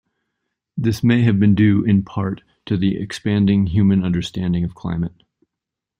[0.75, 5.21] This may have been due, in part, to the expanding human understanding of climate.